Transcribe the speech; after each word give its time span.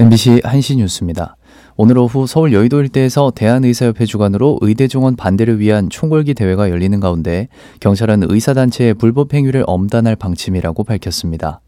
MBC 0.00 0.42
한시 0.44 0.76
뉴스입니다. 0.76 1.36
오늘 1.76 1.98
오후 1.98 2.28
서울 2.28 2.52
여의도 2.52 2.80
일대에서 2.82 3.32
대한의사협회 3.34 4.06
주관으로 4.06 4.58
의대종원 4.60 5.16
반대를 5.16 5.58
위한 5.58 5.90
총궐기 5.90 6.34
대회가 6.34 6.70
열리는 6.70 7.00
가운데 7.00 7.48
경찰은 7.80 8.30
의사단체의 8.30 8.94
불법 8.94 9.34
행위를 9.34 9.64
엄단할 9.66 10.14
방침이라고 10.14 10.84
밝혔습니다. 10.84 11.60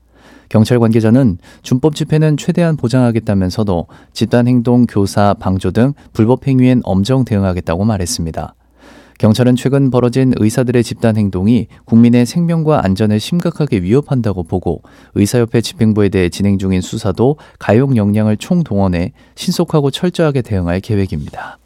경찰 0.48 0.79
관계자는 0.79 1.38
준법 1.62 1.96
집회는 1.96 2.37
최대한 2.37 2.77
보장하겠다면서도 2.77 3.88
집단 4.12 4.47
행동, 4.47 4.87
교사, 4.87 5.35
방조 5.35 5.72
등 5.72 5.92
불법 6.12 6.47
행위엔 6.47 6.83
엄정 6.85 7.24
대응하겠다고 7.24 7.85
말했습니다. 7.85 8.54
경찰은 9.21 9.54
최근 9.54 9.90
벌어진 9.90 10.32
의사들의 10.37 10.82
집단 10.82 11.18
행동이 11.18 11.66
국민의 11.84 12.24
생명과 12.24 12.87
안전을 12.87 13.20
심각하게 13.20 13.82
위협한다고 13.82 14.44
보고 14.44 14.80
의사협회 15.14 15.60
집행부에 15.60 16.09
대해 16.09 16.30
진행 16.30 16.56
중인 16.56 16.80
수사도 16.80 17.37
가용 17.59 17.98
역량을 17.98 18.38
총동원해 18.38 19.12
신속하고 19.34 19.91
철저하게 19.91 20.41
대응할 20.41 20.80
계획입니다. 20.80 21.59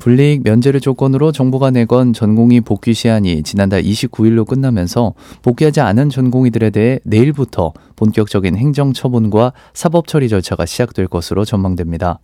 불이익 0.00 0.42
면제를 0.42 0.80
조건으로 0.80 1.30
정부가 1.30 1.70
내건 1.70 2.12
전공의 2.12 2.62
복귀 2.62 2.94
시한이 2.94 3.44
지난달 3.44 3.84
29일로 3.84 4.44
끝나면서 4.44 5.14
복귀하지 5.42 5.82
않은 5.82 6.10
전공의들에 6.10 6.70
대해 6.70 6.98
내일부터 7.04 7.72
본격적인 7.94 8.56
행정 8.56 8.92
처분과 8.92 9.52
사법 9.72 10.08
처리 10.08 10.28
절차가 10.28 10.66
시작될 10.66 11.06
것으로 11.06 11.44
전망됩니다. 11.44 12.18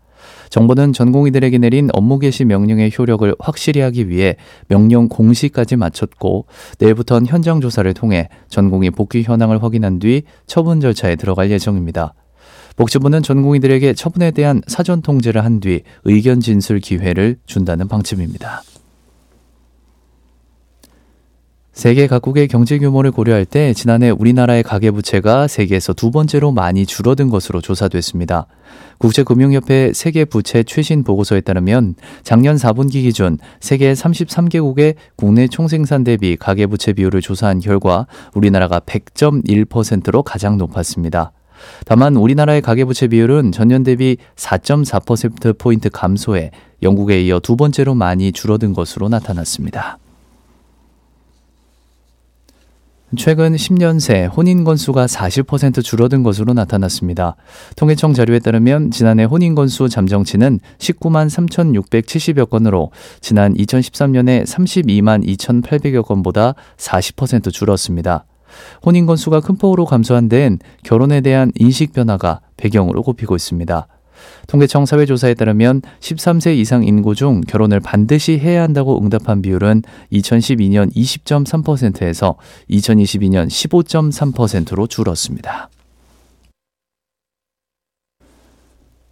정부는 0.50 0.92
전공의들에게 0.92 1.58
내린 1.58 1.88
업무 1.92 2.18
개시 2.18 2.44
명령의 2.44 2.92
효력을 2.96 3.34
확실히 3.38 3.80
하기 3.80 4.08
위해 4.08 4.36
명령 4.68 5.08
공시까지 5.08 5.76
마쳤고 5.76 6.46
내일부터는 6.78 7.26
현장 7.26 7.60
조사를 7.60 7.92
통해 7.94 8.28
전공의 8.48 8.90
복귀 8.90 9.22
현황을 9.22 9.62
확인한 9.62 9.98
뒤 9.98 10.22
처분 10.46 10.80
절차에 10.80 11.16
들어갈 11.16 11.50
예정입니다. 11.50 12.14
복지부는 12.76 13.22
전공의들에게 13.22 13.94
처분에 13.94 14.32
대한 14.32 14.60
사전 14.66 15.00
통제를 15.00 15.44
한 15.44 15.60
뒤 15.60 15.82
의견 16.04 16.40
진술 16.40 16.80
기회를 16.80 17.36
준다는 17.46 17.86
방침입니다. 17.88 18.62
세계 21.74 22.06
각국의 22.06 22.46
경제 22.46 22.78
규모를 22.78 23.10
고려할 23.10 23.44
때 23.44 23.74
지난해 23.74 24.10
우리나라의 24.10 24.62
가계부채가 24.62 25.48
세계에서 25.48 25.92
두 25.92 26.12
번째로 26.12 26.52
많이 26.52 26.86
줄어든 26.86 27.30
것으로 27.30 27.60
조사됐습니다. 27.60 28.46
국제금융협회 28.98 29.92
세계부채 29.92 30.62
최신 30.62 31.02
보고서에 31.02 31.40
따르면 31.40 31.96
작년 32.22 32.54
4분기 32.54 33.02
기준 33.02 33.38
세계 33.58 33.92
33개국의 33.92 34.94
국내 35.16 35.48
총생산 35.48 36.04
대비 36.04 36.36
가계부채 36.36 36.92
비율을 36.92 37.20
조사한 37.20 37.58
결과 37.58 38.06
우리나라가 38.34 38.78
100.1%로 38.78 40.22
가장 40.22 40.56
높았습니다. 40.56 41.32
다만 41.86 42.14
우리나라의 42.14 42.62
가계부채 42.62 43.08
비율은 43.08 43.50
전년 43.50 43.82
대비 43.82 44.16
4.4%포인트 44.36 45.90
감소해 45.90 46.52
영국에 46.84 47.20
이어 47.22 47.40
두 47.40 47.56
번째로 47.56 47.94
많이 47.94 48.30
줄어든 48.30 48.74
것으로 48.74 49.08
나타났습니다. 49.08 49.98
최근 53.16 53.54
10년 53.54 54.00
새 54.00 54.26
혼인 54.26 54.64
건수가 54.64 55.06
40% 55.06 55.82
줄어든 55.82 56.22
것으로 56.22 56.52
나타났습니다. 56.54 57.36
통계청 57.76 58.14
자료에 58.14 58.38
따르면 58.38 58.90
지난해 58.90 59.24
혼인 59.24 59.54
건수 59.54 59.88
잠정치는 59.88 60.60
19만 60.78 61.28
3,670여 61.28 62.48
건으로 62.48 62.90
지난 63.20 63.54
2013년에 63.54 64.44
32만 64.44 65.26
2,800여 65.26 66.04
건보다 66.04 66.54
40% 66.76 67.52
줄었습니다. 67.52 68.24
혼인 68.84 69.06
건수가 69.06 69.40
큰 69.40 69.56
폭으로 69.56 69.84
감소한 69.84 70.28
데엔 70.28 70.58
결혼에 70.82 71.20
대한 71.20 71.52
인식 71.56 71.92
변화가 71.92 72.40
배경으로 72.56 73.02
꼽히고 73.02 73.34
있습니다. 73.36 73.86
통계청 74.46 74.86
사회조사에 74.86 75.34
따르면 75.34 75.82
13세 76.00 76.56
이상 76.56 76.84
인구 76.84 77.14
중 77.14 77.40
결혼을 77.42 77.80
반드시 77.80 78.38
해야 78.38 78.62
한다고 78.62 79.00
응답한 79.00 79.42
비율은 79.42 79.82
2012년 80.12 80.94
20.3%에서 80.94 82.36
2022년 82.70 83.48
15.3%로 83.48 84.86
줄었습니다. 84.86 85.70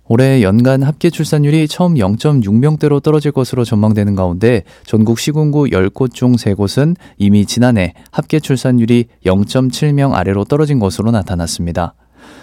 올해 0.09 0.43
연간 0.43 0.83
합계 0.83 1.09
출산율이 1.09 1.69
처음 1.69 1.95
0.6명대로 1.95 3.03
떨어질 3.03 3.33
것으로 3.33 3.65
전망되는 3.65 4.15
가운데 4.15 4.63
전국 4.85 5.19
시군구 5.19 5.69
10곳 5.69 6.13
중 6.13 6.33
3곳은 6.33 6.97
이미 7.17 7.47
지난해 7.47 7.95
합계 8.11 8.39
출산율이 8.39 9.07
0.7명 9.25 10.13
아래로 10.13 10.45
떨어진 10.45 10.79
것으로 10.81 11.13
나타났습니다. 11.13 11.95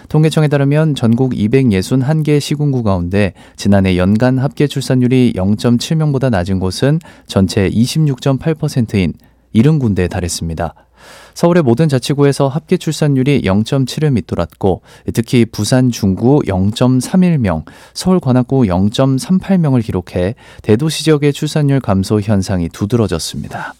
통계청에 0.08 0.48
따르면 0.48 0.94
전국 0.94 1.32
261개 1.32 2.40
시군구 2.40 2.82
가운데 2.82 3.34
지난해 3.56 3.96
연간 3.96 4.38
합계 4.38 4.66
출산율이 4.66 5.34
0.7명보다 5.36 6.30
낮은 6.30 6.58
곳은 6.58 6.98
전체 7.26 7.68
26.8%인 7.68 9.14
70군데에 9.54 10.08
달했습니다. 10.08 10.74
서울의 11.34 11.62
모든 11.62 11.88
자치구에서 11.88 12.48
합계 12.48 12.76
출산율이 12.76 13.42
0.7을 13.42 14.12
밑돌았고 14.12 14.82
특히 15.14 15.44
부산 15.46 15.90
중구 15.90 16.42
0.31명, 16.46 17.64
서울 17.94 18.20
관악구 18.20 18.62
0.38명을 18.62 19.82
기록해 19.82 20.34
대도시 20.62 21.04
지역의 21.04 21.32
출산율 21.32 21.80
감소 21.80 22.20
현상이 22.20 22.68
두드러졌습니다. 22.68 23.74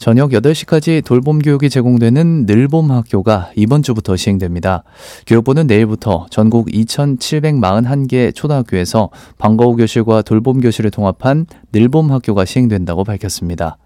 저녁 0.00 0.30
8시까지 0.30 1.04
돌봄 1.04 1.40
교육이 1.40 1.68
제공되는 1.68 2.46
늘봄 2.46 2.90
학교가 2.90 3.50
이번 3.54 3.82
주부터 3.82 4.16
시행됩니다. 4.16 4.82
교육부는 5.26 5.66
내일부터 5.66 6.24
전국 6.30 6.68
2,741개 6.68 8.34
초등학교에서 8.34 9.10
방과후 9.36 9.76
교실과 9.76 10.22
돌봄 10.22 10.62
교실을 10.62 10.90
통합한 10.90 11.44
늘봄 11.74 12.10
학교가 12.10 12.46
시행된다고 12.46 13.04
밝혔습니다. 13.04 13.76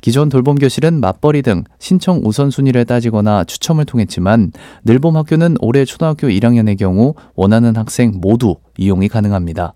기존 0.00 0.30
돌봄 0.30 0.56
교실은 0.56 1.00
맞벌이 1.00 1.42
등 1.42 1.64
신청 1.78 2.22
우선순위를 2.24 2.86
따지거나 2.86 3.44
추첨을 3.44 3.84
통했지만 3.84 4.52
늘봄 4.86 5.18
학교는 5.18 5.56
올해 5.60 5.84
초등학교 5.84 6.28
1학년의 6.28 6.78
경우 6.78 7.12
원하는 7.34 7.76
학생 7.76 8.12
모두 8.22 8.56
이용이 8.78 9.08
가능합니다. 9.08 9.74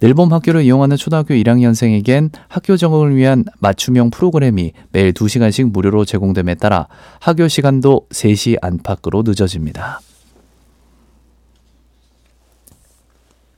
늘봄 0.00 0.32
학교를 0.32 0.62
이용하는 0.62 0.96
초등학교 0.96 1.34
1학년생에겐 1.34 2.30
학교 2.48 2.76
적응을 2.76 3.16
위한 3.16 3.44
맞춤형 3.58 4.10
프로그램이 4.10 4.72
매일 4.92 5.12
2시간씩 5.12 5.72
무료로 5.72 6.04
제공됨에 6.04 6.56
따라 6.56 6.88
학교 7.20 7.48
시간도 7.48 8.06
3시 8.10 8.58
안팎으로 8.60 9.22
늦어집니다. 9.22 10.00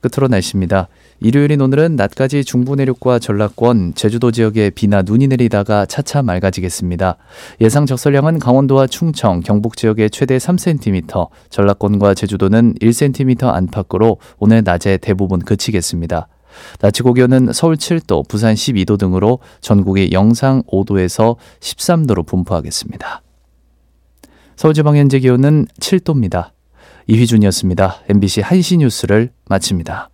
끝으로 0.03 0.27
날씨입니다. 0.27 0.89
일요일인 1.21 1.61
오늘은 1.61 1.95
낮까지 1.95 2.43
중부 2.43 2.75
내륙과 2.75 3.19
전라권, 3.19 3.93
제주도 3.95 4.31
지역에 4.31 4.69
비나 4.69 5.01
눈이 5.01 5.27
내리다가 5.27 5.85
차차 5.85 6.21
맑아지겠습니다. 6.21 7.15
예상 7.61 7.85
적설량은 7.85 8.39
강원도와 8.39 8.87
충청, 8.87 9.39
경북 9.39 9.77
지역에 9.77 10.09
최대 10.09 10.37
3cm, 10.37 11.29
전라권과 11.49 12.13
제주도는 12.13 12.75
1cm 12.81 13.47
안팎으로 13.47 14.17
오늘 14.39 14.63
낮에 14.63 14.97
대부분 14.97 15.39
그치겠습니다. 15.39 16.27
낮 16.79 16.91
최고 16.91 17.13
기온은 17.13 17.51
서울 17.53 17.77
7도, 17.77 18.27
부산 18.27 18.53
12도 18.53 18.99
등으로 18.99 19.39
전국이 19.61 20.09
영상 20.11 20.61
5도에서 20.63 21.37
13도로 21.61 22.25
분포하겠습니다. 22.25 23.21
서울지방 24.55 24.97
현재 24.97 25.19
기온은 25.19 25.65
7도입니다. 25.79 26.51
이휘준이었습니다. 27.07 28.01
MBC 28.09 28.41
한시 28.41 28.77
뉴스를 28.77 29.31
마칩니다. 29.49 30.09